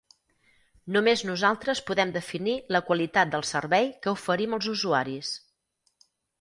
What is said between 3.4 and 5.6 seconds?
servei que oferim als usuaris.